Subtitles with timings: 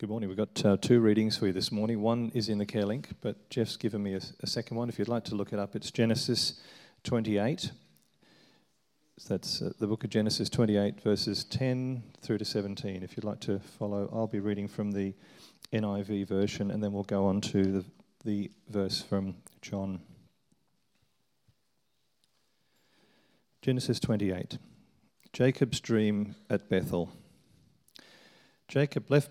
[0.00, 0.28] Good morning.
[0.28, 2.00] We've got uh, two readings for you this morning.
[2.00, 4.88] One is in the Care Link, but Jeff's given me a, a, second one.
[4.88, 6.60] If you'd like to look it up, it's Genesis
[7.02, 7.72] 28.
[9.16, 13.02] So that's uh, the book of Genesis 28, verses 10 through to 17.
[13.02, 15.14] If you'd like to follow, I'll be reading from the
[15.72, 17.84] NIV version, and then we'll go on to the,
[18.24, 19.98] the verse from John.
[23.62, 24.58] Genesis 28.
[25.32, 27.10] Jacob's dream at Bethel.
[28.68, 29.30] Jacob left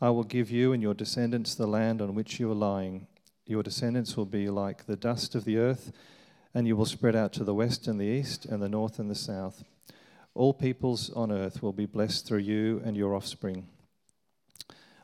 [0.00, 3.08] I will give you and your descendants the land on which you are lying.
[3.46, 5.90] Your descendants will be like the dust of the earth,
[6.54, 9.10] and you will spread out to the west and the east, and the north and
[9.10, 9.64] the south.
[10.34, 13.66] All peoples on earth will be blessed through you and your offspring.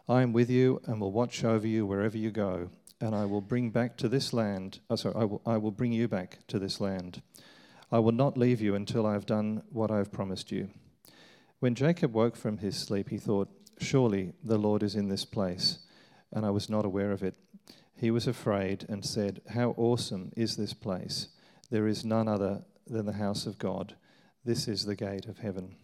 [0.09, 2.71] I am with you and will watch over you wherever you go,
[3.01, 4.79] and I will bring back to this land.
[4.89, 7.21] Oh, sorry, I will, I will bring you back to this land.
[7.91, 10.69] I will not leave you until I have done what I have promised you.
[11.59, 15.79] When Jacob woke from his sleep, he thought, Surely the Lord is in this place,
[16.33, 17.35] and I was not aware of it.
[17.97, 21.29] He was afraid and said, How awesome is this place!
[21.71, 23.95] There is none other than the house of God.
[24.45, 25.77] This is the gate of heaven.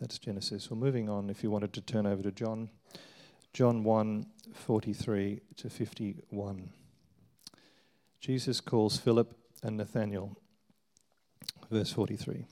[0.00, 0.70] That's Genesis.
[0.70, 2.70] Well, moving on, if you wanted to turn over to John,
[3.52, 6.70] John 1 43 to 51.
[8.20, 10.36] Jesus calls Philip and Nathanael.
[11.70, 12.46] Verse 43.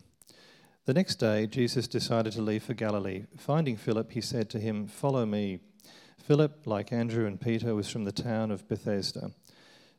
[0.89, 3.27] The next day, Jesus decided to leave for Galilee.
[3.37, 5.59] Finding Philip, he said to him, Follow me.
[6.17, 9.33] Philip, like Andrew and Peter, was from the town of Bethsaida.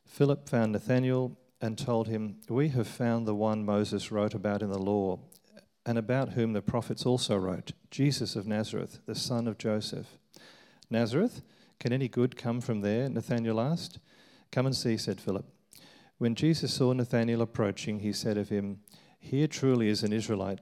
[0.07, 4.71] Philip found Nathanael and told him, We have found the one Moses wrote about in
[4.71, 5.19] the law,
[5.85, 10.17] and about whom the prophets also wrote, Jesus of Nazareth, the son of Joseph.
[10.89, 11.43] Nazareth?
[11.79, 13.07] Can any good come from there?
[13.09, 13.99] Nathanael asked.
[14.51, 15.45] Come and see, said Philip.
[16.17, 18.79] When Jesus saw Nathanael approaching, he said of him,
[19.19, 20.61] Here truly is an Israelite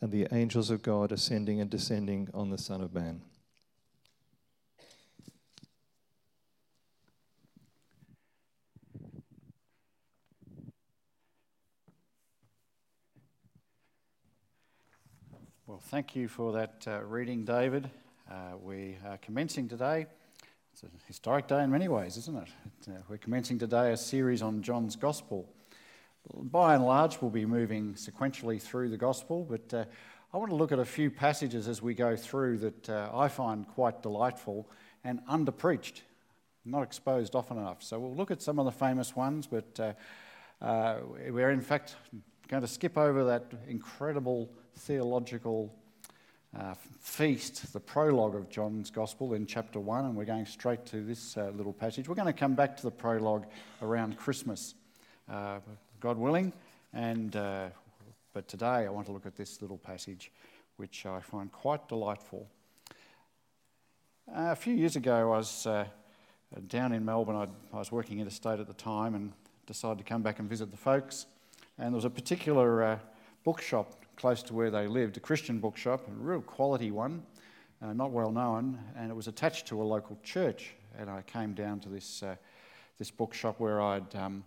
[0.00, 3.22] and the angels of God ascending and descending on the Son of Man.
[15.66, 17.90] Well, thank you for that uh, reading, David.
[18.28, 20.06] Uh, we are commencing today.
[20.72, 22.48] It's a historic day in many ways, isn't it?
[22.88, 25.48] Uh, we're commencing today a series on John's Gospel.
[26.28, 29.84] By and large, we'll be moving sequentially through the gospel, but uh,
[30.32, 33.28] I want to look at a few passages as we go through that uh, I
[33.28, 34.68] find quite delightful
[35.02, 36.02] and underpreached,
[36.64, 37.82] not exposed often enough.
[37.82, 39.92] So we'll look at some of the famous ones, but uh,
[40.64, 40.98] uh
[41.30, 41.96] we're in fact
[42.48, 45.74] going to skip over that incredible theological
[46.58, 51.02] uh, feast, the prologue of John's Gospel in chapter 1, and we're going straight to
[51.02, 52.08] this uh, little passage.
[52.08, 53.46] We're going to come back to the prologue
[53.80, 54.74] around Christmas.
[56.00, 56.50] God willing.
[56.94, 57.68] And, uh,
[58.32, 60.32] but today I want to look at this little passage,
[60.76, 62.48] which I find quite delightful.
[64.26, 65.84] Uh, a few years ago, I was uh,
[66.68, 67.36] down in Melbourne.
[67.36, 69.32] I'd, I was working interstate at the time and
[69.66, 71.26] decided to come back and visit the folks.
[71.78, 72.98] And there was a particular uh,
[73.44, 77.22] bookshop close to where they lived, a Christian bookshop, a real quality one,
[77.82, 80.72] uh, not well known, and it was attached to a local church.
[80.98, 82.36] And I came down to this, uh,
[82.98, 84.44] this bookshop where I'd um,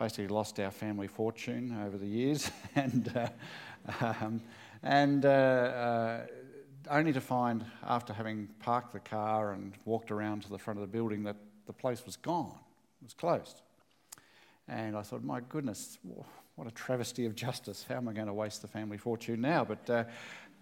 [0.00, 3.28] basically lost our family fortune over the years, and uh,
[4.00, 4.40] um,
[4.82, 6.26] and uh, uh,
[6.90, 10.80] only to find after having parked the car and walked around to the front of
[10.80, 11.36] the building that
[11.66, 12.54] the place was gone,
[13.02, 13.60] it was closed.
[14.66, 15.98] And I thought, my goodness,
[16.54, 17.84] what a travesty of justice!
[17.86, 19.66] How am I going to waste the family fortune now?
[19.66, 20.04] But uh,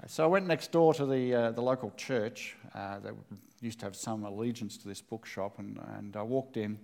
[0.09, 3.15] so I went next door to the uh, the local church uh, that
[3.61, 6.81] used to have some allegiance to this bookshop, and and I walked in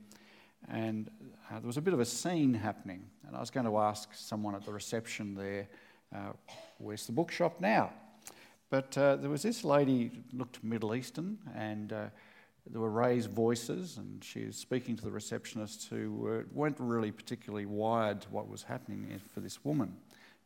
[0.68, 1.10] and
[1.50, 3.04] uh, there was a bit of a scene happening.
[3.26, 5.68] And I was going to ask someone at the reception there,
[6.14, 6.32] uh,
[6.78, 7.92] where's the bookshop now?
[8.70, 12.04] But uh, there was this lady, looked Middle Eastern, and uh,
[12.70, 17.12] there were raised voices, and she was speaking to the receptionists who were, weren't really
[17.12, 19.94] particularly wired to what was happening for this woman.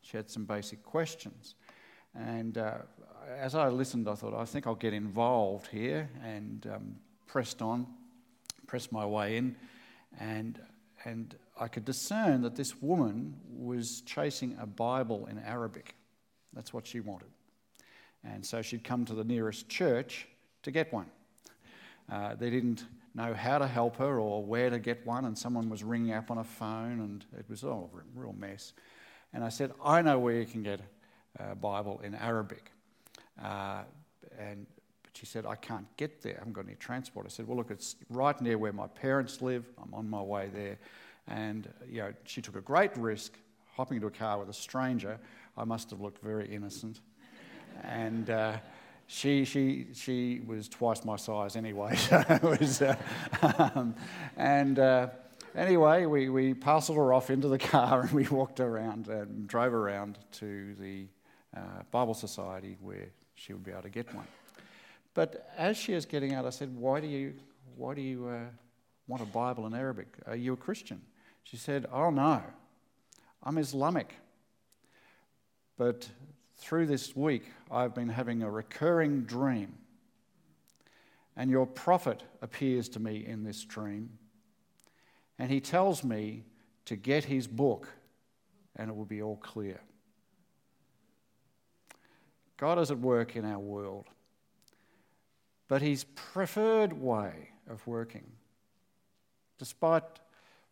[0.02, 1.54] She had some basic questions.
[2.14, 2.78] And uh,
[3.38, 7.86] as I listened, I thought, I think I'll get involved here and um, pressed on,
[8.66, 9.54] pressed my way in.
[10.18, 10.60] And,
[11.04, 15.94] and I could discern that this woman was chasing a Bible in Arabic.
[16.52, 17.28] That's what she wanted.
[18.24, 20.26] And so she'd come to the nearest church
[20.62, 21.06] to get one.
[22.10, 22.84] Uh, they didn't
[23.14, 26.30] know how to help her or where to get one, and someone was ringing up
[26.30, 28.72] on a phone, and it was all a real mess.
[29.32, 30.80] And I said, I know where you can get
[31.38, 32.70] a Bible in Arabic.
[33.42, 33.82] Uh,
[34.38, 34.66] and
[35.08, 36.34] but she said, I can't get there.
[36.34, 37.24] I haven't got any transport.
[37.26, 39.64] I said, Well, look, it's right near where my parents live.
[39.82, 40.78] I'm on my way there.
[41.26, 43.32] And you know, she took a great risk
[43.74, 45.18] hopping into a car with a stranger.
[45.56, 47.00] I must have looked very innocent.
[47.82, 48.58] and uh,
[49.06, 51.96] she, she, she was twice my size anyway.
[51.96, 52.96] So was, uh,
[53.74, 53.94] um,
[54.36, 55.08] and uh,
[55.54, 59.72] anyway, we, we parceled her off into the car and we walked around and drove
[59.72, 61.06] around to the
[61.56, 64.26] uh, Bible Society where she would be able to get one.
[65.18, 67.34] But as she was getting out, I said, Why do you,
[67.74, 68.38] why do you uh,
[69.08, 70.06] want a Bible in Arabic?
[70.28, 71.02] Are you a Christian?
[71.42, 72.40] She said, Oh, no,
[73.42, 74.14] I'm Islamic.
[75.76, 76.08] But
[76.54, 79.78] through this week, I've been having a recurring dream.
[81.36, 84.10] And your prophet appears to me in this dream.
[85.36, 86.44] And he tells me
[86.84, 87.88] to get his book,
[88.76, 89.80] and it will be all clear.
[92.56, 94.06] God is at work in our world.
[95.68, 98.24] But his preferred way of working,
[99.58, 100.02] despite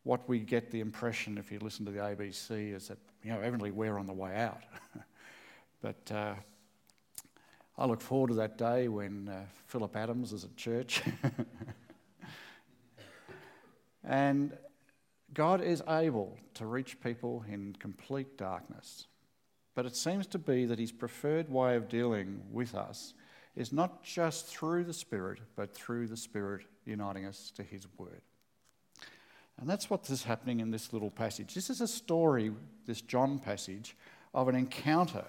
[0.02, 3.38] what we get the impression if you listen to the ABC, is that, you know,
[3.38, 4.62] evidently we're on the way out.
[5.82, 6.34] But uh,
[7.78, 11.02] I look forward to that day when uh, Phillip Adams is at church.
[14.04, 14.56] and
[15.32, 19.06] God is able to reach people in complete darkness.
[19.76, 23.12] But it seems to be that his preferred way of dealing with us
[23.56, 28.20] is not just through the Spirit, but through the Spirit uniting us to his word.
[29.58, 31.54] And that's what is happening in this little passage.
[31.54, 32.52] This is a story,
[32.84, 33.96] this John passage,
[34.34, 35.24] of an encounter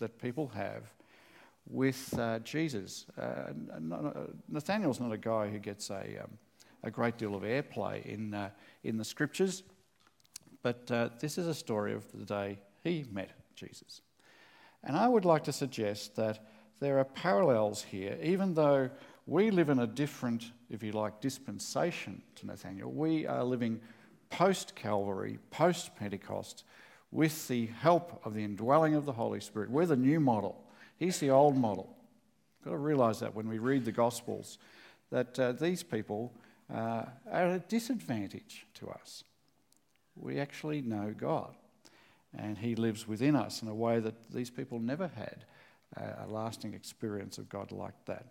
[0.00, 0.82] that people have
[1.68, 3.06] with uh, Jesus.
[3.16, 3.52] Uh,
[4.48, 6.38] Nathaniel's not a guy who gets a, um,
[6.82, 8.50] a great deal of airplay in, uh,
[8.82, 9.62] in the scriptures,
[10.62, 14.00] but uh, this is a story of the day he met Jesus.
[14.82, 16.44] And I would like to suggest that
[16.80, 18.90] there are parallels here, even though
[19.26, 22.90] we live in a different, if you like, dispensation to Nathaniel.
[22.90, 23.80] We are living
[24.30, 26.64] post Calvary, post Pentecost,
[27.10, 29.70] with the help of the indwelling of the Holy Spirit.
[29.70, 30.62] We're the new model.
[30.98, 31.96] He's the old model.
[32.58, 34.58] We've got to realize that when we read the Gospels,
[35.10, 36.32] that uh, these people
[36.72, 39.24] uh, are at a disadvantage to us.
[40.16, 41.54] We actually know God,
[42.36, 45.44] and He lives within us in a way that these people never had
[45.96, 48.26] a lasting experience of God like that.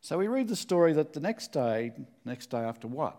[0.00, 1.92] So we read the story that the next day,
[2.24, 3.16] next day after what?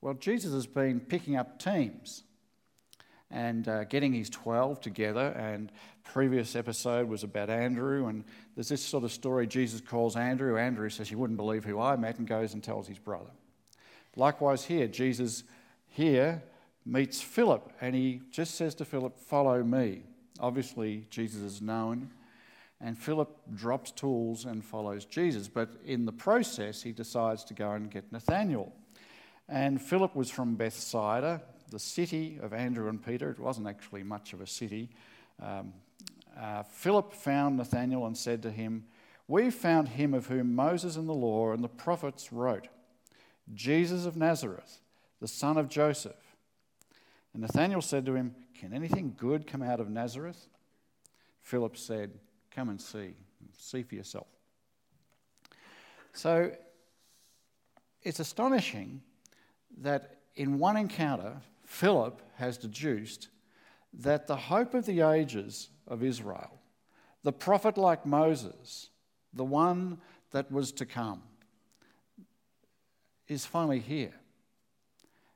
[0.00, 2.24] Well, Jesus has been picking up teams
[3.30, 5.34] and uh, getting his 12 together.
[5.38, 5.70] And
[6.04, 8.06] previous episode was about Andrew.
[8.06, 8.24] And
[8.54, 10.58] there's this sort of story Jesus calls Andrew.
[10.58, 13.30] Andrew says, You wouldn't believe who I met, and goes and tells his brother.
[14.16, 15.44] Likewise, here, Jesus
[15.88, 16.42] here
[16.86, 20.02] meets Philip, and he just says to Philip, Follow me.
[20.40, 22.10] Obviously, Jesus is known.
[22.80, 25.48] And Philip drops tools and follows Jesus.
[25.48, 28.72] But in the process, he decides to go and get Nathanael.
[29.48, 33.30] And Philip was from Bethsaida, the city of Andrew and Peter.
[33.30, 34.90] It wasn't actually much of a city.
[35.40, 35.72] Um,
[36.38, 38.84] uh, Philip found Nathanael and said to him,
[39.28, 42.68] We found him of whom Moses and the law and the prophets wrote,
[43.52, 44.80] Jesus of Nazareth,
[45.20, 46.16] the son of Joseph.
[47.34, 50.46] And Nathanael said to him, Can anything good come out of Nazareth?
[51.42, 52.12] Philip said,
[52.50, 53.16] Come and see,
[53.58, 54.28] see for yourself.
[56.12, 56.52] So
[58.02, 59.02] it's astonishing
[59.78, 63.28] that in one encounter, Philip has deduced
[63.92, 66.60] that the hope of the ages of Israel,
[67.24, 68.90] the prophet like Moses,
[69.32, 69.98] the one
[70.30, 71.22] that was to come,
[73.26, 74.14] is finally here.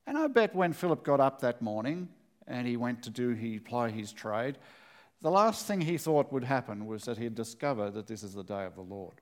[0.08, 2.08] And I bet when Philip got up that morning
[2.46, 4.56] and he went to do he ply his trade,
[5.20, 8.42] the last thing he thought would happen was that he'd discover that this is the
[8.42, 9.20] day of the Lord.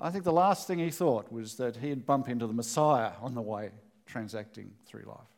[0.00, 3.36] I think the last thing he thought was that he'd bump into the Messiah on
[3.36, 3.70] the way
[4.06, 5.36] transacting through life.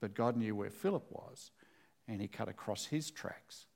[0.00, 1.52] But God knew where Philip was,
[2.08, 3.66] and he cut across his tracks.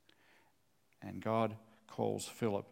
[1.00, 1.54] And God
[1.86, 2.66] calls Philip,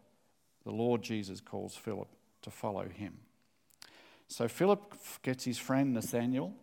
[0.64, 2.08] the Lord Jesus calls Philip
[2.40, 3.18] to follow him.
[4.32, 6.54] So Philip gets his friend Nathaniel,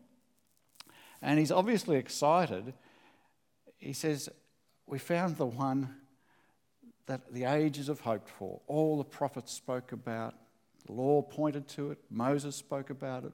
[1.21, 2.73] and he's obviously excited.
[3.77, 4.27] He says,
[4.87, 5.93] We found the one
[7.05, 8.59] that the ages have hoped for.
[8.65, 10.33] All the prophets spoke about,
[10.87, 13.33] the law pointed to it, Moses spoke about it.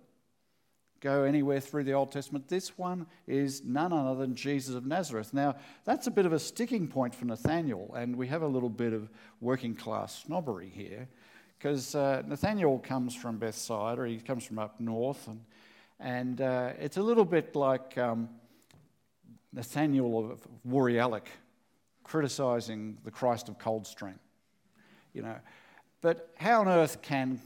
[1.00, 2.50] Go anywhere through the Old Testament.
[2.50, 5.34] This one is none other than Jesus of Nazareth.
[5.34, 8.70] Now, that's a bit of a sticking point for Nathaniel, and we have a little
[8.70, 11.08] bit of working class snobbery here
[11.58, 15.42] because uh, Nathaniel comes from Bethsaida, he comes from up north, and,
[16.00, 18.30] and uh, it's a little bit like um,
[19.54, 21.28] Nathaniel of Woori Yallock
[22.04, 24.20] criticising the Christ of Coldstream.
[25.14, 25.36] You know,
[26.02, 27.40] but how on earth can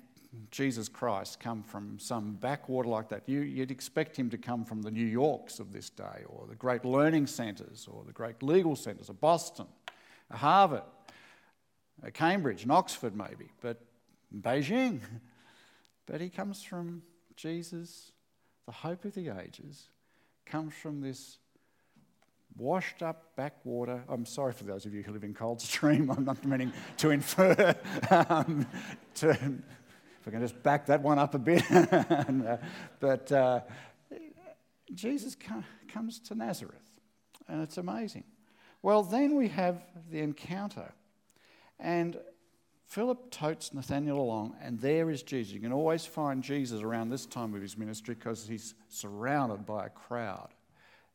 [0.51, 3.23] Jesus Christ come from some backwater like that?
[3.27, 6.55] You, would expect him to come from the New Yorks of this day, or the
[6.55, 9.67] great learning centres, or the great legal centres of Boston,
[10.31, 10.83] Harvard,
[12.13, 13.49] Cambridge, and Oxford, maybe.
[13.61, 13.81] But
[14.35, 15.01] Beijing.
[16.05, 17.03] But he comes from
[17.35, 18.13] Jesus,
[18.65, 19.89] the hope of the ages,
[20.43, 21.37] comes from this
[22.57, 24.03] washed up backwater.
[24.09, 27.75] I'm sorry for those of you who live in Coldstream, I'm not meaning to infer.
[28.11, 28.65] Um,
[29.15, 31.63] to, if I can just back that one up a bit.
[31.69, 32.57] and, uh,
[32.99, 33.61] but uh,
[34.93, 35.37] Jesus
[35.87, 36.99] comes to Nazareth,
[37.47, 38.23] and it's amazing.
[38.81, 40.93] Well, then we have the encounter.
[41.79, 42.17] And
[42.89, 45.53] Philip totes Nathaniel along, and there is Jesus.
[45.53, 49.85] You can always find Jesus around this time of his ministry because he's surrounded by
[49.85, 50.49] a crowd.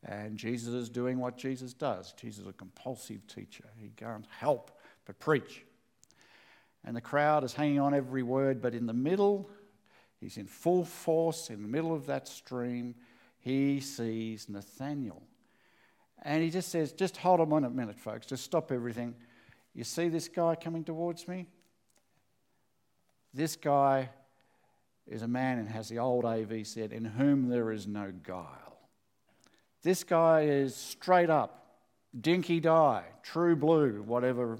[0.04, 2.12] And Jesus is doing what Jesus does.
[2.12, 3.64] Jesus is a compulsive teacher.
[3.76, 4.70] He can't help
[5.04, 5.64] but preach.
[6.84, 9.50] And the crowd is hanging on every word, but in the middle,
[10.20, 12.94] he's in full force, in the middle of that stream,
[13.40, 15.24] he sees Nathaniel.
[16.22, 19.16] And he just says, Just hold on a minute, folks, just stop everything.
[19.74, 21.48] You see this guy coming towards me?
[23.34, 24.10] This guy
[25.08, 28.78] is a man, and has the old AV said, in whom there is no guile.
[29.82, 31.66] This guy is straight up,
[32.18, 34.58] dinky die, true blue, whatever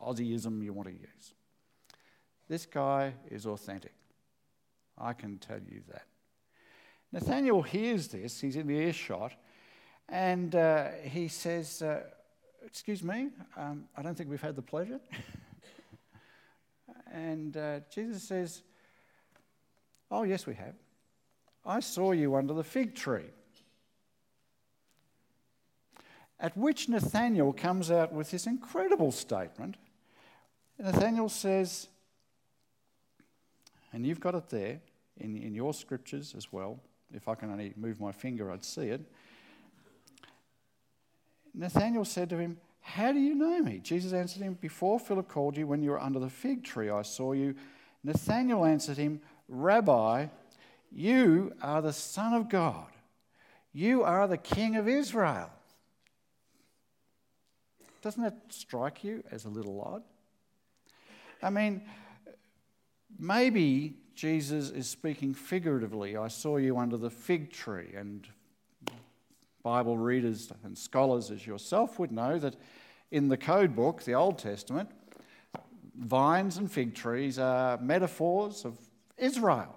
[0.00, 1.34] Aussieism you want to use.
[2.48, 3.92] This guy is authentic.
[4.96, 6.04] I can tell you that.
[7.12, 9.32] Nathaniel hears this, he's in the earshot,
[10.08, 12.02] and uh, he says, uh,
[12.64, 15.00] Excuse me, um, I don't think we've had the pleasure.
[17.12, 18.62] And uh, Jesus says,
[20.10, 20.74] Oh, yes, we have.
[21.64, 23.30] I saw you under the fig tree.
[26.38, 29.76] At which Nathaniel comes out with this incredible statement.
[30.78, 31.88] Nathaniel says,
[33.92, 34.80] and you've got it there
[35.18, 36.80] in, in your scriptures as well.
[37.12, 39.00] If I can only move my finger, I'd see it.
[41.52, 43.78] Nathaniel said to him, how do you know me?
[43.78, 47.02] Jesus answered him, Before Philip called you, when you were under the fig tree, I
[47.02, 47.54] saw you.
[48.02, 50.26] Nathanael answered him, Rabbi,
[50.90, 52.86] you are the Son of God.
[53.72, 55.50] You are the King of Israel.
[58.02, 60.02] Doesn't that strike you as a little odd?
[61.42, 61.82] I mean,
[63.18, 66.16] maybe Jesus is speaking figuratively.
[66.16, 68.26] I saw you under the fig tree, and
[69.62, 72.56] Bible readers and scholars as yourself would know that
[73.10, 74.90] in the code book, the Old Testament,
[75.96, 78.78] vines and fig trees are metaphors of
[79.18, 79.74] Israel.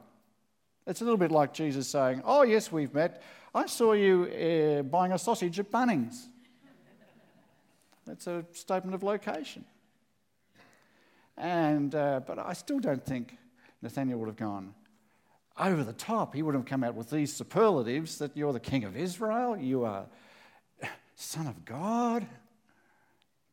[0.85, 3.21] It's a little bit like Jesus saying, Oh, yes, we've met.
[3.55, 6.27] I saw you uh, buying a sausage at Bunnings.
[8.05, 9.63] That's a statement of location.
[11.37, 13.37] And, uh, but I still don't think
[13.81, 14.73] Nathaniel would have gone,
[15.59, 16.33] over the top.
[16.33, 19.85] He would have come out with these superlatives that you're the king of Israel, you
[19.85, 20.05] are
[21.15, 22.25] son of God.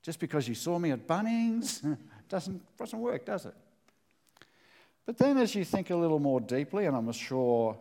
[0.02, 1.96] Just because you saw me at Bunnings
[2.28, 3.54] doesn't, doesn't work, does it?
[5.04, 7.76] But then, as you think a little more deeply, and I'm sure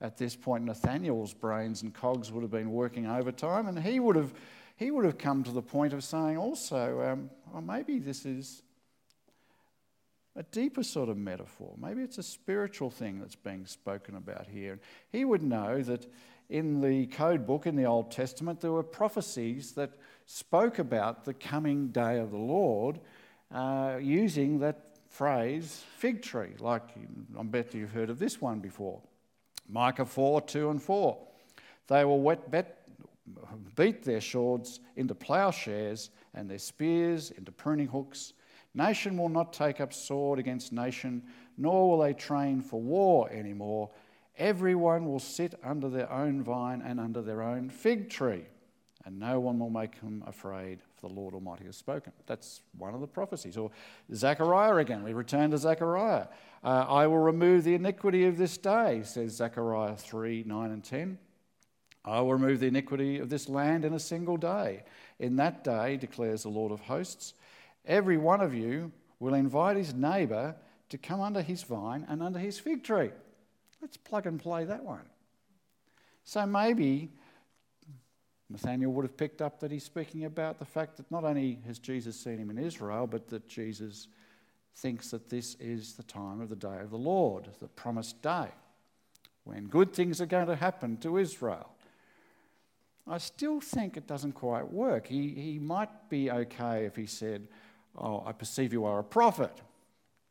[0.00, 4.16] at this point Nathaniel's brains and cogs would have been working overtime, and he would
[4.16, 4.32] have,
[4.76, 8.62] he would have come to the point of saying also, um, well, maybe this is
[10.36, 11.74] a deeper sort of metaphor.
[11.78, 14.78] Maybe it's a spiritual thing that's being spoken about here.
[15.10, 16.06] He would know that
[16.48, 19.92] in the code book in the Old Testament, there were prophecies that
[20.26, 23.00] spoke about the coming day of the Lord
[23.52, 26.54] uh, using that phrase fig tree.
[26.58, 26.82] Like
[27.38, 29.00] I'm bet you've heard of this one before
[29.68, 31.18] Micah 4 2 and 4.
[31.88, 32.88] They will wet, bet,
[33.76, 38.32] beat their swords into plowshares and their spears into pruning hooks
[38.74, 41.22] Nation will not take up sword against nation,
[41.58, 43.90] nor will they train for war anymore.
[44.38, 48.44] Everyone will sit under their own vine and under their own fig tree.
[49.06, 52.12] and no one will make him afraid, for the Lord Almighty has spoken.
[52.26, 53.56] That's one of the prophecies.
[53.56, 53.70] Or
[54.14, 56.26] Zechariah again, we return to Zechariah.
[56.62, 61.18] Uh, I will remove the iniquity of this day, says Zechariah 3 9 and 10.
[62.04, 64.84] I will remove the iniquity of this land in a single day.
[65.18, 67.34] In that day, declares the Lord of hosts,
[67.84, 70.56] every one of you will invite his neighbour
[70.88, 73.10] to come under his vine and under his fig tree.
[73.80, 75.08] Let's plug and play that one.
[76.24, 77.10] So maybe
[78.50, 81.78] Nathaniel would have picked up that he's speaking about the fact that not only has
[81.78, 84.08] Jesus seen him in Israel, but that Jesus
[84.76, 88.48] thinks that this is the time of the day of the Lord, the promised day,
[89.44, 91.70] when good things are going to happen to Israel.
[93.06, 95.06] I still think it doesn't quite work.
[95.06, 97.48] He, he might be okay if he said,
[97.96, 99.52] Oh, I perceive you are a prophet.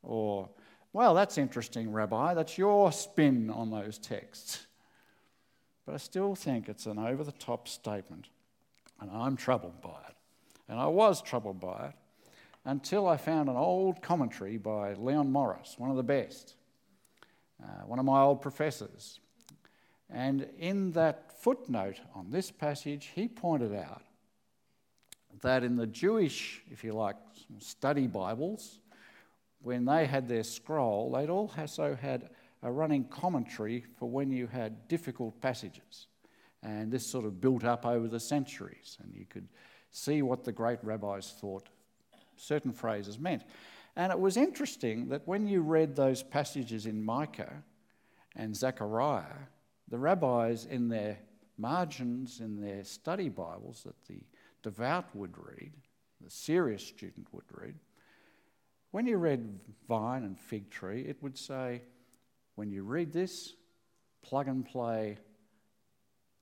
[0.01, 0.49] Or,
[0.93, 2.33] Well, that's interesting, Rabbi.
[2.33, 4.65] That's your spin on those texts.
[5.85, 8.27] But I still think it's an over the top statement,
[9.01, 10.15] and I'm troubled by it.
[10.67, 11.93] And I was troubled by it
[12.65, 16.55] until I found an old commentary by Leon Morris, one of the best,
[17.63, 19.19] uh, one of my old professors.
[20.09, 24.03] And in that footnote on this passage, he pointed out
[25.41, 27.15] that in the Jewish, if you like,
[27.59, 28.79] study Bibles,
[29.61, 32.29] when they had their scroll, they'd all also had
[32.63, 36.07] a running commentary for when you had difficult passages.
[36.61, 39.47] And this sort of built up over the centuries, and you could
[39.91, 41.69] see what the great rabbis thought
[42.35, 43.43] certain phrases meant.
[43.95, 47.63] And it was interesting that when you read those passages in Micah
[48.35, 49.47] and Zechariah,
[49.87, 51.17] the rabbis in their
[51.57, 54.21] margins, in their study Bibles that the
[54.63, 55.71] devout would read,
[56.21, 57.75] the serious student would read,
[58.91, 61.81] when you read vine and fig tree, it would say,
[62.55, 63.53] when you read this,
[64.21, 65.17] plug and play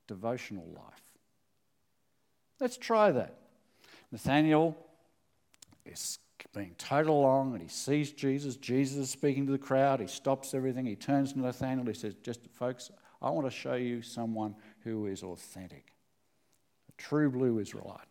[0.07, 1.01] devotional life.
[2.59, 3.35] Let's try that.
[4.11, 4.77] Nathaniel
[5.85, 6.19] is
[6.53, 8.55] being towed along and he sees Jesus.
[8.55, 9.99] Jesus is speaking to the crowd.
[9.99, 10.85] He stops everything.
[10.85, 11.85] He turns to Nathaniel.
[11.85, 12.89] He says, Just folks,
[13.21, 15.93] I want to show you someone who is authentic,
[16.97, 18.07] true blue Israelite.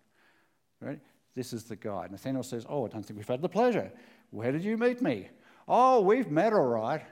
[0.81, 1.01] Right?
[1.35, 2.07] This is the guy.
[2.11, 3.93] Nathaniel says, Oh, I don't think we've had the pleasure.
[4.31, 5.29] Where did you meet me?
[5.69, 7.03] Oh, we've met all right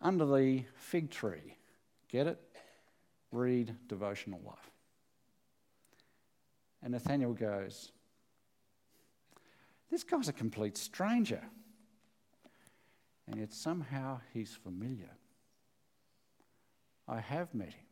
[0.00, 1.56] under the fig tree.
[2.08, 2.38] Get it?
[3.30, 4.70] Read devotional life.
[6.82, 7.92] And Nathaniel goes,
[9.90, 11.42] This guy's a complete stranger.
[13.28, 15.10] And yet somehow he's familiar.
[17.08, 17.91] I have met him.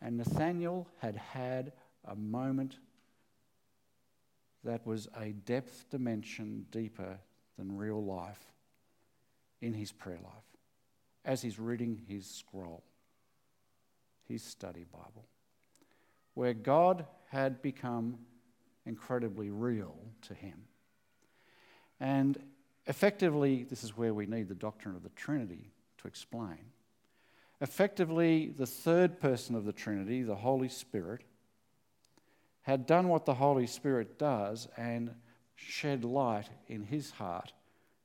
[0.00, 1.72] And Nathaniel had had
[2.04, 2.78] a moment
[4.64, 7.18] that was a depth dimension deeper
[7.56, 8.52] than real life
[9.60, 10.32] in his prayer life
[11.24, 12.82] as he's reading his scroll,
[14.26, 15.26] his study Bible,
[16.34, 18.18] where God had become
[18.86, 20.62] incredibly real to him.
[22.00, 22.38] And
[22.86, 26.58] effectively, this is where we need the doctrine of the Trinity to explain.
[27.60, 31.22] Effectively, the third person of the Trinity, the Holy Spirit,
[32.62, 35.14] had done what the Holy Spirit does and
[35.56, 37.52] shed light in his heart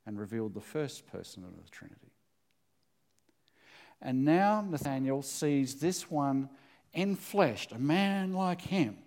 [0.05, 2.13] and revealed the first person of the Trinity.
[4.01, 6.49] And now Nathaniel sees this one
[6.95, 8.97] enfleshed, a man like him.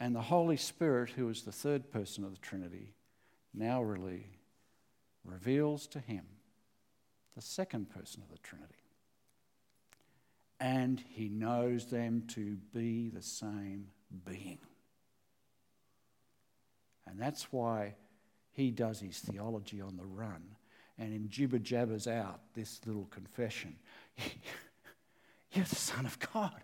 [0.00, 2.94] And the Holy Spirit, who is the third person of the Trinity,
[3.54, 4.26] now really
[5.24, 6.24] reveals to him
[7.36, 8.74] the second person of the Trinity.
[10.60, 13.88] And he knows them to be the same
[14.24, 14.58] being.
[17.06, 17.96] And that's why
[18.52, 20.42] he does his theology on the run
[20.96, 23.76] and in jibber jabbers out this little confession
[25.54, 26.60] You're the Son of God.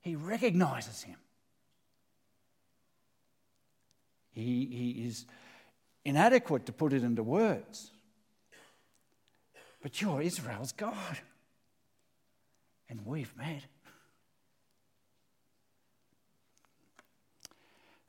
[0.00, 1.16] He recognizes him.
[4.30, 5.26] He, he is
[6.04, 7.90] inadequate to put it into words.
[9.82, 11.18] But you're Israel's God.
[12.88, 13.62] And we've met.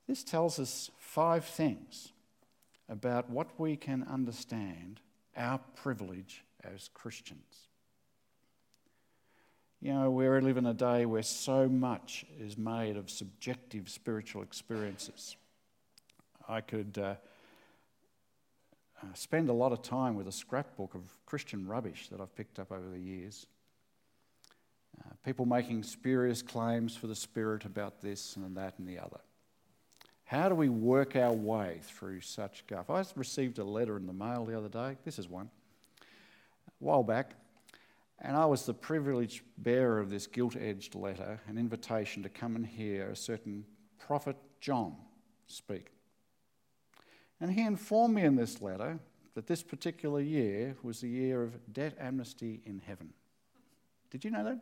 [0.08, 2.14] This tells us five things
[2.88, 5.02] about what we can understand
[5.36, 7.68] our privilege as Christians.
[9.82, 14.42] You know, we live in a day where so much is made of subjective spiritual
[14.42, 15.36] experiences.
[16.50, 17.16] I could uh,
[19.04, 22.58] uh, spend a lot of time with a scrapbook of Christian rubbish that I've picked
[22.58, 23.46] up over the years.
[25.26, 29.20] People making spurious claims for the Spirit about this and that and the other.
[30.26, 32.90] How do we work our way through such guff?
[32.90, 34.98] I received a letter in the mail the other day.
[35.06, 35.50] This is one.
[36.68, 37.32] A while back.
[38.20, 42.56] And I was the privileged bearer of this gilt edged letter, an invitation to come
[42.56, 43.64] and hear a certain
[44.00, 44.96] prophet John
[45.46, 45.92] speak.
[47.40, 49.00] And he informed me in this letter
[49.36, 53.14] that this particular year was the year of debt amnesty in heaven.
[54.10, 54.60] Did you know that?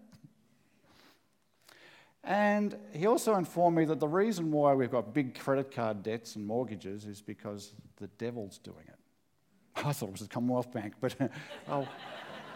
[2.26, 6.36] And he also informed me that the reason why we've got big credit card debts
[6.36, 8.96] and mortgages is because the devil's doing it.
[9.76, 11.16] I thought it was the Commonwealth Bank, but
[11.70, 11.88] oh,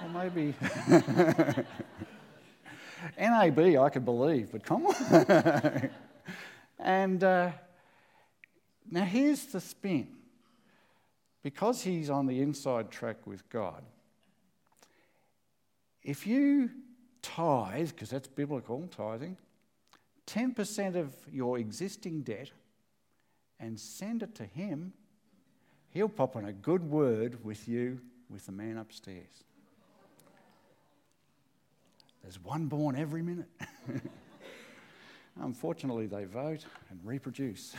[0.02, 0.56] well, maybe.
[3.20, 4.92] NAB, I could believe, but on.
[6.80, 7.52] and uh,
[8.90, 10.08] now here's the spin.
[11.44, 13.84] Because he's on the inside track with God,
[16.04, 16.70] if you
[17.22, 19.38] tithe, because that's biblical tithing,
[20.34, 22.52] 10% of your existing debt
[23.60, 24.94] and send it to him,
[25.90, 29.44] he'll pop on a good word with you with the man upstairs.
[32.22, 33.50] There's one born every minute.
[35.42, 37.74] Unfortunately, they vote and reproduce.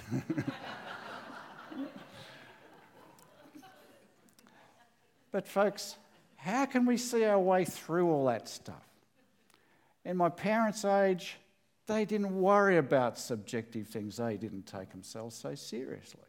[5.30, 5.96] but, folks,
[6.36, 8.88] how can we see our way through all that stuff?
[10.04, 11.36] In my parents' age,
[11.90, 16.20] they didn't worry about subjective things, they didn't take themselves so seriously.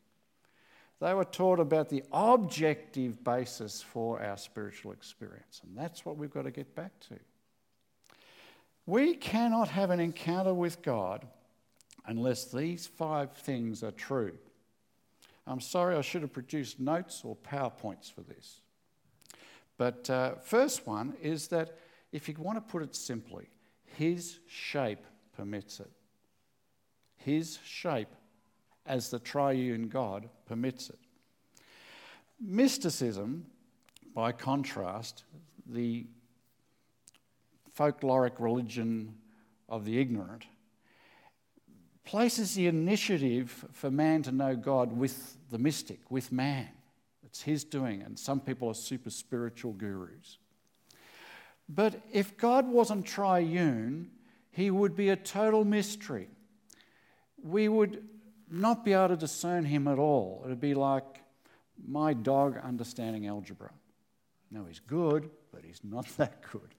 [1.00, 6.34] They were taught about the objective basis for our spiritual experience, and that's what we've
[6.34, 7.20] got to get back to.
[8.86, 11.28] We cannot have an encounter with God
[12.06, 14.34] unless these five things are true.
[15.46, 18.62] I'm sorry, I should have produced notes or PowerPoints for this.
[19.78, 21.78] But uh, first one is that
[22.12, 23.50] if you want to put it simply,
[23.98, 25.06] his shape
[25.42, 25.90] permits it.
[27.16, 28.14] His shape,
[28.86, 31.00] as the triune God, permits it.
[32.40, 33.48] Mysticism,
[34.14, 35.24] by contrast,
[35.66, 36.06] the
[37.76, 39.16] folkloric religion
[39.68, 40.46] of the ignorant,
[42.06, 46.70] places the initiative for man to know God with the mystic, with man.
[47.24, 50.38] It's his doing, and some people are super spiritual gurus.
[51.68, 54.12] But if God wasn't triune,
[54.52, 56.30] he would be a total mystery.
[57.42, 58.04] We would
[58.50, 60.42] not be able to discern him at all.
[60.46, 61.22] It would be like
[61.88, 63.72] my dog understanding algebra.
[64.52, 66.76] No, he's good, but he's not that good.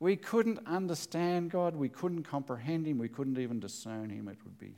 [0.00, 4.26] We couldn't understand God, we couldn't comprehend him, we couldn't even discern him.
[4.26, 4.74] It would be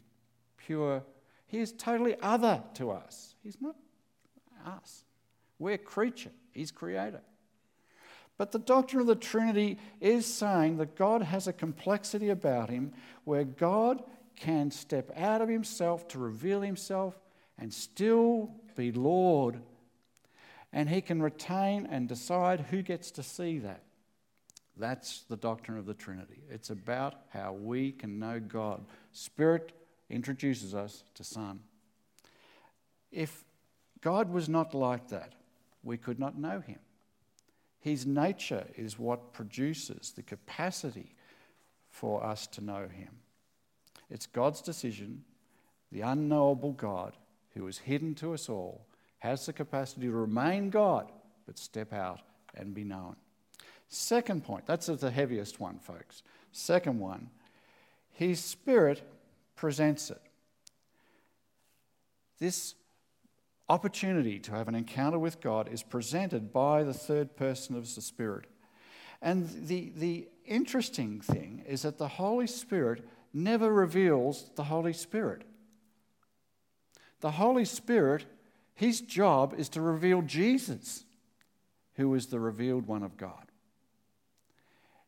[0.59, 1.03] pure.
[1.47, 3.35] He is totally other to us.
[3.43, 3.75] He's not
[4.67, 5.05] us.
[5.59, 7.23] We're creature, he's creator.
[8.37, 12.93] But the doctrine of the Trinity is saying that God has a complexity about him
[13.25, 14.03] where God
[14.37, 17.15] can step out of himself to reveal himself
[17.59, 19.61] and still be Lord.
[20.73, 23.83] And he can retain and decide who gets to see that.
[24.77, 26.43] That's the doctrine of the Trinity.
[26.51, 28.85] It's about how we can know God.
[29.13, 29.73] Spirit
[30.11, 31.61] introduces us to Son.
[33.13, 33.45] If
[34.01, 35.35] God was not like that,
[35.85, 36.81] we could not know him.
[37.85, 41.15] His nature is what produces the capacity
[41.91, 43.11] for us to know Him.
[44.09, 45.23] It's God's decision,
[45.93, 47.13] the unknowable God
[47.51, 48.87] who is hidden to us all,
[49.19, 51.13] has the capacity to remain God,
[51.45, 52.21] but step out
[52.55, 53.17] and be known.
[53.89, 56.23] Second point, that's the heaviest one, folks.
[56.53, 57.29] Second one,
[58.13, 59.03] His Spirit
[59.57, 60.23] presents it.
[62.39, 62.77] This
[63.69, 68.01] opportunity to have an encounter with God is presented by the third person of the
[68.01, 68.47] Spirit.
[69.23, 75.45] And the, the interesting thing is that the Holy Spirit never reveals the Holy Spirit.
[77.21, 78.27] The Holy Spirit,
[78.75, 81.05] his job is to reveal Jesus,
[81.95, 83.51] who is the revealed one of God.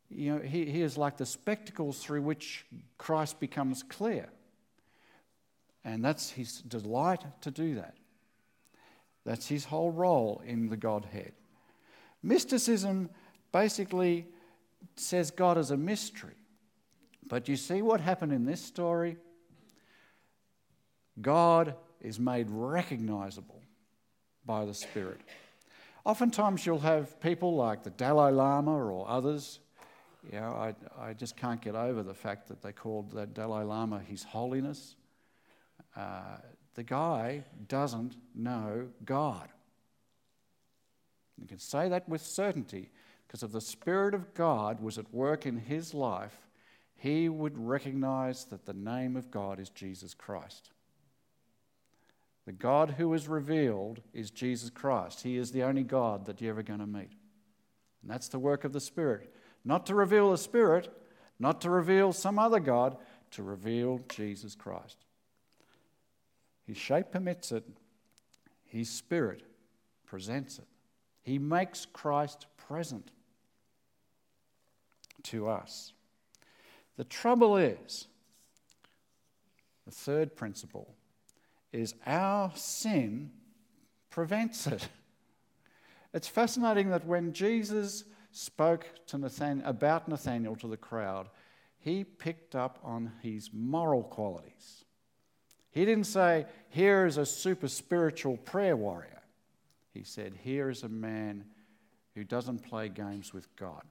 [0.09, 2.65] You know, he, he is like the spectacles through which
[2.97, 4.29] Christ becomes clear.
[5.85, 7.97] And that's his delight to do that.
[9.27, 11.33] That's his whole role in the Godhead.
[12.23, 13.11] Mysticism
[13.51, 14.27] basically
[14.95, 16.37] says God is a mystery.
[17.27, 19.17] But you see what happened in this story?
[21.21, 23.61] God is made recognizable
[24.45, 25.21] by the Spirit.
[26.05, 29.59] Oftentimes, you'll have people like the Dalai Lama or others.
[30.33, 33.65] You know, I, I just can't get over the fact that they called that Dalai
[33.65, 34.95] Lama His Holiness.
[35.97, 36.37] Uh,
[36.77, 39.49] the guy doesn't know God.
[41.41, 42.91] You can say that with certainty
[43.27, 46.39] because if the Spirit of God was at work in his life,
[46.95, 50.71] he would recognize that the name of God is Jesus Christ.
[52.45, 55.23] The God who is revealed is Jesus Christ.
[55.23, 57.13] He is the only God that you're ever going to meet.
[58.03, 59.35] And that's the work of the Spirit.
[59.65, 60.89] Not to reveal the Spirit,
[61.39, 62.99] not to reveal some other God,
[63.33, 65.06] to reveal Jesus Christ.
[66.67, 67.65] His shape permits it,
[68.65, 69.43] His Spirit
[70.05, 70.67] presents it.
[71.23, 73.11] He makes Christ present
[75.25, 75.93] to us.
[76.97, 78.09] The trouble is,
[79.85, 80.95] the third principle
[81.73, 83.31] is our sin
[84.11, 84.89] prevents it.
[86.15, 91.29] It's fascinating that when Jesus spoke to Nathan, about Nathanael to the crowd,
[91.79, 94.86] he picked up on his moral qualities.
[95.77, 99.21] He didn't say, Here is a super spiritual prayer warrior.
[99.93, 101.45] He said, Here is a man
[102.15, 103.83] who doesn't play games with God.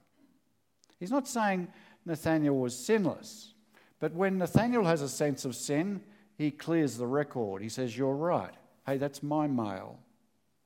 [0.98, 1.68] He's not saying
[2.04, 3.54] Nathanael was sinless,
[4.00, 6.00] but when Nathanael has a sense of sin,
[6.36, 7.62] he clears the record.
[7.62, 8.54] He says, You're right.
[8.84, 10.00] Hey, that's my mail.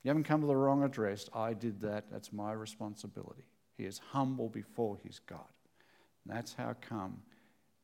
[0.01, 1.29] You haven't come to the wrong address.
[1.35, 2.05] I did that.
[2.11, 3.43] That's my responsibility.
[3.77, 5.53] He is humble before his God.
[6.25, 7.21] And that's how come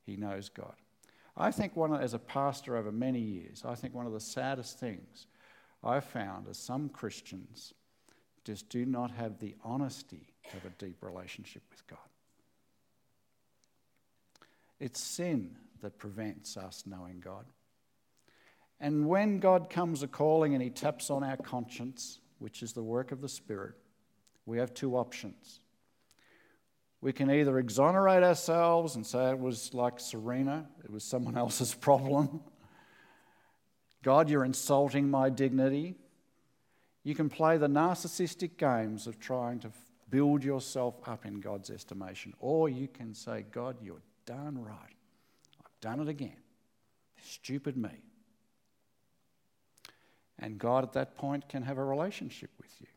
[0.08, 0.73] he knows God.
[1.38, 4.80] I think one, as a pastor over many years, I think one of the saddest
[4.80, 5.28] things
[5.84, 7.73] I've found is some Christians
[8.43, 12.00] just do not have the honesty of a deep relationship with God.
[14.80, 17.45] It's sin that prevents us knowing God.
[18.80, 22.84] And when God comes a calling and He taps on our conscience, which is the
[22.84, 23.76] work of the Spirit,
[24.45, 25.60] we have two options.
[27.02, 31.74] We can either exonerate ourselves and say it was like Serena, it was someone else's
[31.74, 32.42] problem.
[34.04, 35.96] God, you're insulting my dignity.
[37.04, 39.72] You can play the narcissistic games of trying to
[40.10, 42.34] build yourself up in God's estimation.
[42.40, 44.96] Or you can say, God, you're darn right.
[45.60, 46.38] I've done it again.
[47.22, 48.02] Stupid me.
[50.40, 52.88] And God at that point can have a relationship with you.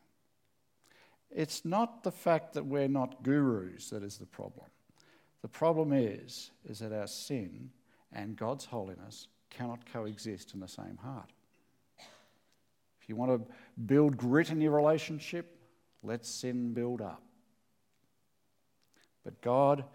[1.33, 4.67] It's not the fact that we're not gurus that is the problem.
[5.41, 7.71] The problem is, is that our sin
[8.11, 11.31] and God's holiness cannot coexist in the same heart.
[13.01, 13.53] If you want to
[13.85, 15.57] build grit in your relationship,
[16.03, 17.23] let sin build up.
[19.23, 19.85] But God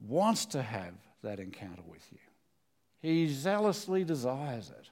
[0.00, 2.18] wants to have that encounter with you.
[3.00, 4.90] He zealously desires it.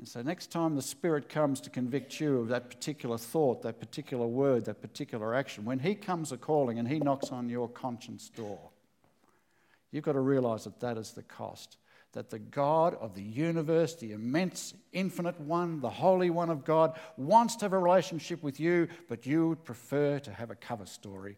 [0.00, 3.80] And so, next time the Spirit comes to convict you of that particular thought, that
[3.80, 7.68] particular word, that particular action, when He comes a calling and He knocks on your
[7.68, 8.70] conscience door,
[9.90, 11.76] you've got to realize that that is the cost.
[12.12, 16.98] That the God of the universe, the immense, infinite one, the Holy One of God,
[17.18, 20.86] wants to have a relationship with you, but you would prefer to have a cover
[20.86, 21.36] story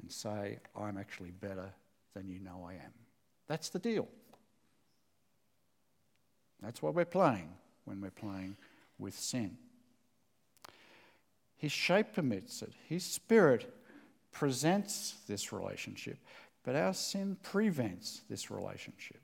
[0.00, 1.68] and say, I'm actually better
[2.14, 2.94] than you know I am.
[3.48, 4.08] That's the deal.
[6.62, 7.50] That's what we're playing
[7.84, 8.56] when we're playing
[8.98, 9.56] with sin.
[11.56, 13.72] His shape permits it, His spirit
[14.32, 16.18] presents this relationship,
[16.64, 19.20] but our sin prevents this relationship.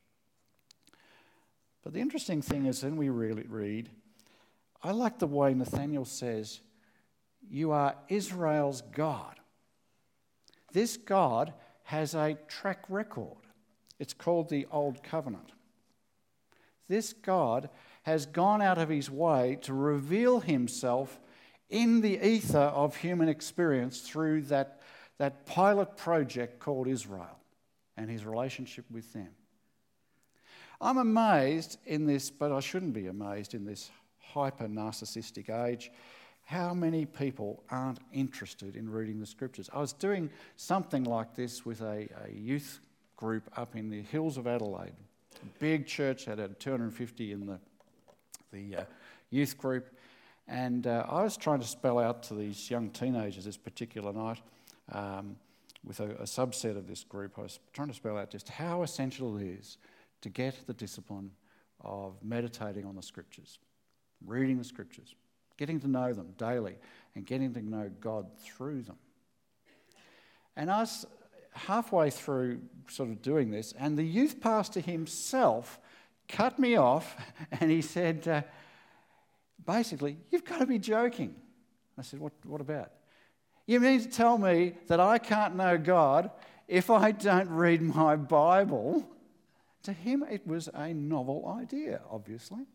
[1.82, 3.88] But the interesting thing is, when we really read,
[4.82, 6.60] I like the way Nathaniel says,
[7.50, 9.40] You are Israel's God.
[10.72, 13.38] This God has a track record.
[13.98, 15.52] It's called the Old Covenant.
[16.88, 17.68] This God
[18.08, 21.20] has gone out of his way to reveal himself
[21.68, 24.80] in the ether of human experience through that,
[25.18, 27.38] that pilot project called Israel
[27.98, 29.28] and his relationship with them.
[30.80, 35.90] I'm amazed in this, but I shouldn't be amazed in this hyper narcissistic age
[36.44, 39.68] how many people aren't interested in reading the scriptures?
[39.70, 42.80] I was doing something like this with a, a youth
[43.18, 44.94] group up in the hills of Adelaide.
[45.58, 47.58] Big church had had 250 in the,
[48.52, 48.84] the uh,
[49.30, 49.88] youth group.
[50.46, 54.40] And uh, I was trying to spell out to these young teenagers this particular night,
[54.92, 55.36] um,
[55.84, 58.82] with a, a subset of this group, I was trying to spell out just how
[58.82, 59.78] essential it is
[60.22, 61.30] to get the discipline
[61.80, 63.58] of meditating on the scriptures,
[64.26, 65.14] reading the scriptures,
[65.56, 66.76] getting to know them daily
[67.14, 68.96] and getting to know God through them.
[70.56, 71.06] And I was
[71.52, 75.78] halfway through sort of doing this, and the youth pastor himself
[76.28, 77.16] cut me off
[77.60, 78.42] and he said, uh,
[79.66, 81.34] basically, you've got to be joking.
[81.98, 82.92] I said, what, what about?
[83.66, 86.30] You mean to tell me that I can't know God
[86.68, 89.08] if I don't read my Bible?
[89.84, 92.66] To him, it was a novel idea, obviously.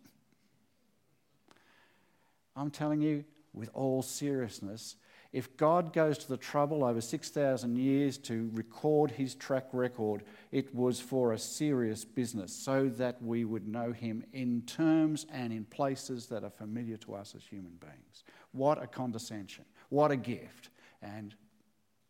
[2.56, 4.96] I'm telling you with all seriousness,
[5.34, 10.74] if God goes to the trouble over 6,000 years to record his track record, it
[10.76, 15.66] was for a serious business so that we would know him in terms and in
[15.66, 18.24] places that are familiar to us as human beings.
[18.52, 19.66] What a condescension.
[19.90, 20.70] What a gift.
[21.02, 21.34] And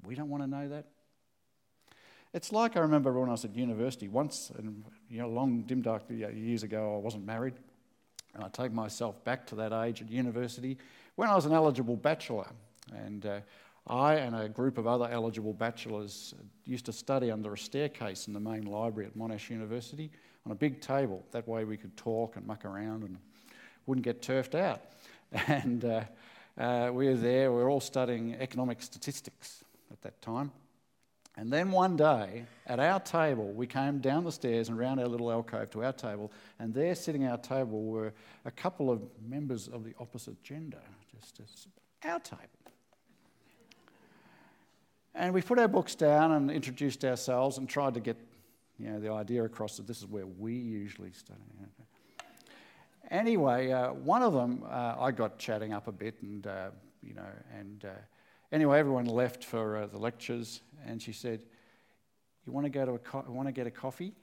[0.06, 0.88] we don't want to know that.
[2.34, 5.82] It's like I remember when I was at university once, and you know, long dim
[5.82, 7.54] dark years ago, I wasn't married.
[8.34, 10.78] And I take myself back to that age at university
[11.16, 12.48] when I was an eligible bachelor.
[12.92, 13.40] And uh,
[13.88, 16.34] I and a group of other eligible bachelors
[16.66, 20.12] used to study under a staircase in the main library at Monash University
[20.46, 21.26] on a big table.
[21.32, 23.18] That way we could talk and muck around and
[23.86, 24.82] wouldn't get turfed out.
[25.48, 26.04] And uh,
[26.60, 30.52] uh, we were there, we were all studying economic statistics at that time.
[31.36, 35.08] And then one day, at our table, we came down the stairs and round our
[35.08, 38.14] little alcove to our table, and there sitting at our table were
[38.46, 41.68] a couple of members of the opposite gender, just as
[42.04, 42.63] our table.
[45.16, 48.18] And we put our books down and introduced ourselves and tried to get
[48.80, 51.40] you know, the idea across that this is where we usually study.
[53.12, 56.70] Anyway, uh, one of them, uh, I got chatting up a bit, and uh,
[57.04, 57.90] you know, and uh,
[58.52, 61.42] anyway, everyone left for uh, the lectures, and she said,
[62.46, 64.14] "You want to go to a co- want to get a coffee?"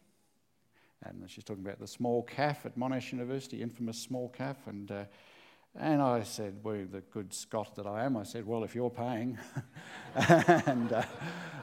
[1.04, 5.04] And she's talking about the small calf at Monash University, infamous small calf, and uh,
[5.78, 8.90] and I said, well, the good Scot that I am, I said, well, if you're
[8.90, 9.38] paying.
[10.14, 11.02] and uh,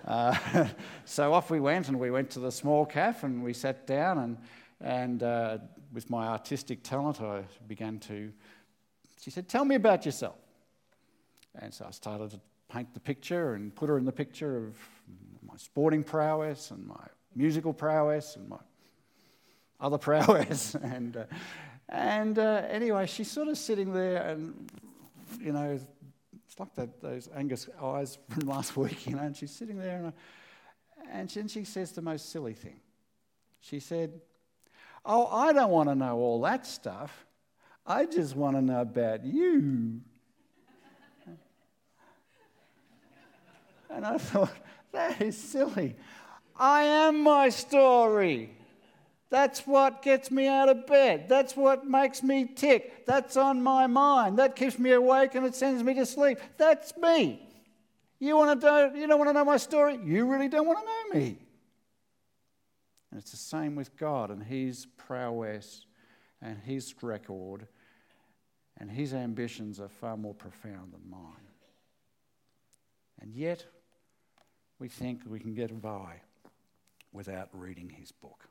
[0.06, 0.68] uh,
[1.06, 4.18] so off we went, and we went to the small cafe, and we sat down,
[4.20, 4.38] and,
[4.80, 5.58] and uh,
[5.94, 8.32] with my artistic talent, I began to.
[9.22, 10.38] She said, tell me about yourself.
[11.60, 12.40] And so I started to
[12.70, 14.76] paint the picture and put her in the picture of
[15.46, 18.60] my sporting prowess and my musical prowess and my
[19.82, 20.76] other prowess.
[20.76, 21.24] and, uh,
[21.90, 24.70] and uh, anyway, she's sort of sitting there, and
[25.40, 25.80] you know,
[26.48, 29.22] it's like that, those Angus eyes from last week, you know.
[29.24, 30.14] And she's sitting there, and,
[31.12, 32.80] and she, and she says the most silly thing.
[33.62, 34.20] She said,
[35.06, 37.26] "Oh, I don't want to know all that stuff.
[37.86, 40.02] I just want to know about you."
[43.90, 44.52] and I thought,
[44.92, 45.96] that is silly.
[46.56, 48.57] I am my story.
[49.30, 51.28] That's what gets me out of bed.
[51.28, 53.06] That's what makes me tick.
[53.06, 54.40] That's on my mind.
[54.40, 56.40] That keeps me awake and it sends me to sleep.
[56.58, 57.42] That's me.
[58.20, 60.00] You, want to know, you don't want to know my story?
[60.04, 61.38] You really don't want to know me.
[63.12, 65.86] And it's the same with God and His prowess
[66.42, 67.68] and His record
[68.78, 71.22] and His ambitions are far more profound than mine.
[73.20, 73.66] And yet,
[74.80, 76.22] we think we can get by
[77.12, 78.48] without reading His book.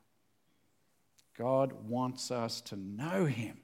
[1.37, 3.57] God wants us to know Him.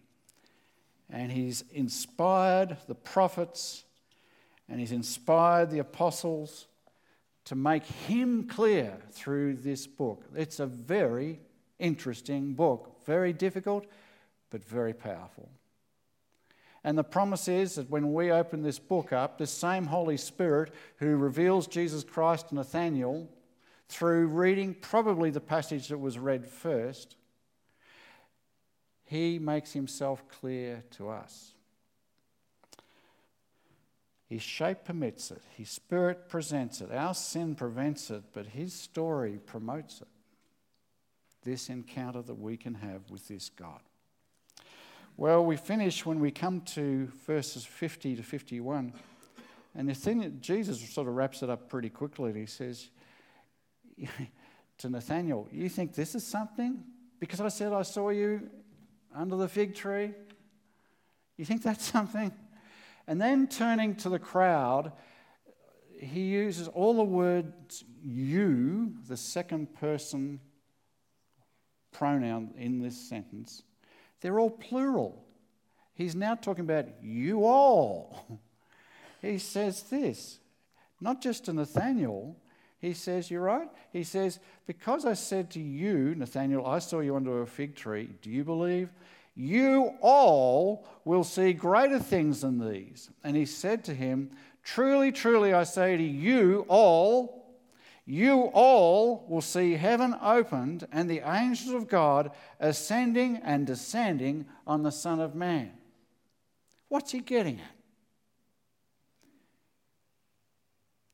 [1.09, 3.83] And He's inspired the prophets
[4.69, 6.67] and He's inspired the apostles
[7.45, 10.23] to make Him clear through this book.
[10.35, 11.39] It's a very
[11.79, 13.85] interesting book, very difficult,
[14.49, 15.49] but very powerful.
[16.83, 20.71] And the promise is that when we open this book up, the same Holy Spirit
[20.97, 23.29] who reveals Jesus Christ to Nathaniel
[23.87, 27.15] through reading probably the passage that was read first,
[29.05, 31.53] he makes himself clear to us.
[34.33, 39.39] His shape permits it, His Spirit presents it, our sin prevents it, but His story
[39.45, 40.07] promotes it.
[41.43, 43.81] This encounter that we can have with this God.
[45.17, 48.93] Well, we finish when we come to verses 50 to 51.
[49.75, 52.33] And the thing Jesus sort of wraps it up pretty quickly.
[52.33, 52.89] He says
[54.79, 56.83] to Nathaniel, You think this is something?
[57.19, 58.49] Because I said I saw you
[59.15, 60.13] under the fig tree?
[61.37, 62.31] You think that's something?
[63.07, 64.91] And then turning to the crowd,
[65.99, 70.39] he uses all the words you, the second person
[71.91, 73.63] pronoun in this sentence.
[74.21, 75.25] They're all plural.
[75.93, 78.39] He's now talking about you all.
[79.21, 80.39] He says this,
[80.99, 82.35] not just to Nathaniel,
[82.83, 83.69] he says, You're right.
[83.93, 88.09] He says, Because I said to you, Nathaniel, I saw you under a fig tree,
[88.21, 88.89] do you believe?
[89.35, 93.09] You all will see greater things than these.
[93.23, 94.31] And he said to him,
[94.63, 97.57] Truly, truly, I say to you all,
[98.05, 104.83] you all will see heaven opened and the angels of God ascending and descending on
[104.83, 105.71] the Son of Man.
[106.89, 107.75] What's he getting at?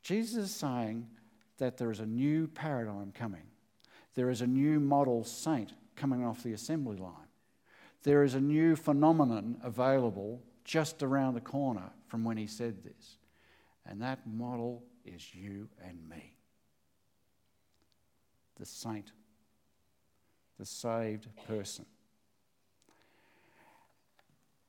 [0.02, 1.06] Jesus is saying,
[1.60, 3.44] that there is a new paradigm coming.
[4.14, 7.14] There is a new model saint coming off the assembly line.
[8.02, 13.18] There is a new phenomenon available just around the corner from when he said this.
[13.86, 16.34] And that model is you and me.
[18.58, 19.12] The saint,
[20.58, 21.86] the saved person.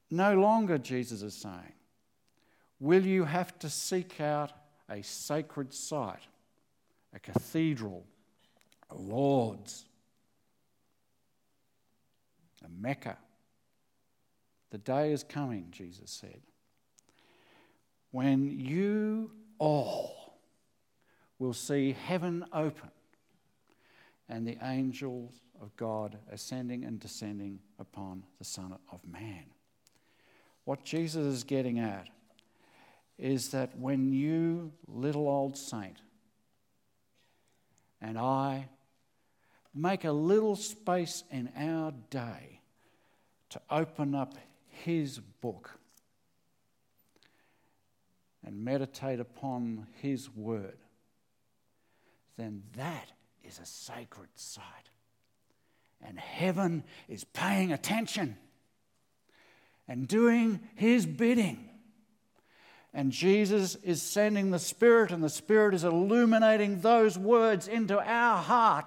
[0.10, 1.74] No longer, Jesus is saying,
[2.80, 4.52] will you have to seek out
[4.90, 6.28] a sacred site,
[7.14, 8.06] a cathedral,
[8.90, 9.86] a Lourdes,
[12.64, 13.18] a Mecca.
[14.70, 16.42] The day is coming, Jesus said,
[18.12, 20.40] when you all
[21.40, 22.92] will see heaven open
[24.30, 29.44] and the angels of God ascending and descending upon the Son of Man.
[30.66, 32.08] What Jesus is getting at
[33.18, 35.98] is that when you, little old saint,
[38.02, 38.68] and I
[39.74, 42.62] make a little space in our day
[43.50, 44.36] to open up
[44.68, 45.72] His book
[48.44, 50.78] and meditate upon His word,
[52.38, 53.12] then that
[53.44, 54.66] is a sacred site.
[56.04, 58.38] And heaven is paying attention
[59.88, 61.71] and doing His bidding.
[62.94, 68.42] And Jesus is sending the Spirit, and the Spirit is illuminating those words into our
[68.42, 68.86] heart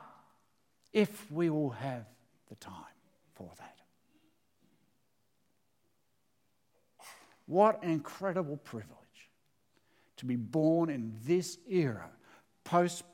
[0.93, 2.05] if we will have
[2.49, 2.75] the time
[3.35, 3.77] for that.
[7.47, 8.91] What an incredible privilege
[10.19, 12.11] to be born in this era,
[12.63, 13.05] post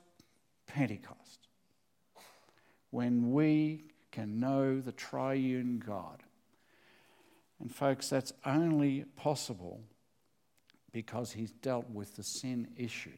[0.67, 1.47] Pentecost,
[2.89, 6.21] when we can know the triune God.
[7.59, 9.81] And, folks, that's only possible
[10.91, 13.09] because he's dealt with the sin issue.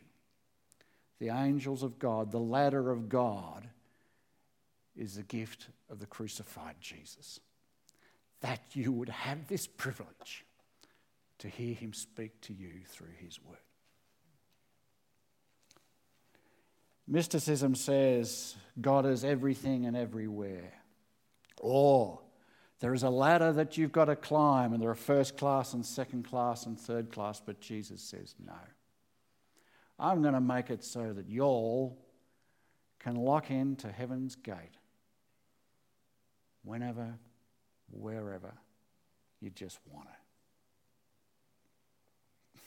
[1.20, 3.68] The angels of God, the ladder of God,
[4.96, 7.40] is the gift of the crucified Jesus.
[8.42, 10.46] That you would have this privilege
[11.40, 13.58] to hear him speak to you through his word.
[17.08, 20.74] Mysticism says God is everything and everywhere.
[21.60, 22.20] Or
[22.84, 25.86] there is a ladder that you've got to climb, and there are first class and
[25.86, 28.52] second class and third class, but Jesus says no.
[29.98, 31.98] I'm going to make it so that y'all
[33.00, 34.76] can lock into heaven's gate
[36.66, 37.18] whenever,
[37.90, 38.54] wherever
[39.40, 42.60] you just want it.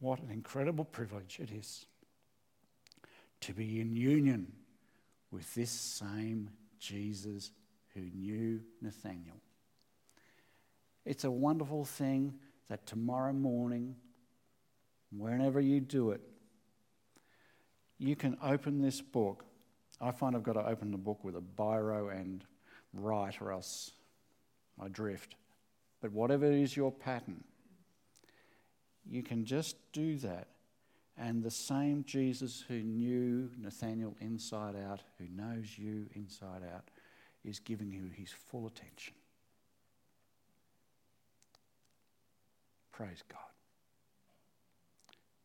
[0.00, 1.86] What an incredible privilege it is
[3.40, 4.52] to be in union
[5.32, 7.50] with this same Jesus
[7.94, 9.40] who knew Nathaniel.
[11.04, 12.34] It's a wonderful thing
[12.68, 13.96] that tomorrow morning,
[15.10, 16.20] whenever you do it,
[17.98, 19.44] you can open this book.
[20.00, 22.44] I find I've got to open the book with a biro and
[22.92, 23.90] write, or else
[24.80, 25.34] I drift.
[26.00, 27.44] But whatever is your pattern,
[29.08, 30.48] you can just do that.
[31.18, 36.90] And the same Jesus who knew Nathaniel inside out, who knows you inside out,
[37.44, 39.14] is giving you his full attention.
[42.92, 43.40] Praise God.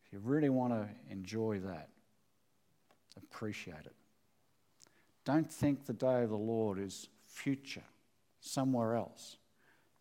[0.06, 1.90] If you really want to enjoy that,
[3.18, 3.96] appreciate it.
[5.26, 7.84] Don't think the day of the Lord is future,
[8.40, 9.38] somewhere else.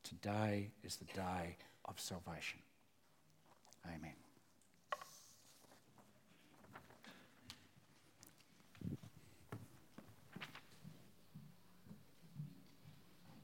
[0.04, 2.60] Today is the day of salvation.
[3.86, 4.25] Amen.